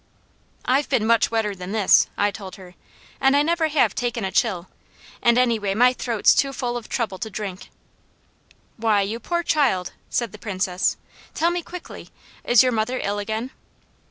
[0.65, 2.73] "I've been much wetter than this," I told her,
[3.19, 4.67] "and I never have taken a chill,
[5.21, 7.69] and anyway my throat's too full of trouble to drink."
[8.77, 10.97] "Why, you poor child!" said the Princess.
[11.35, 12.09] "Tell me quickly!
[12.43, 13.51] Is your mother ill again?"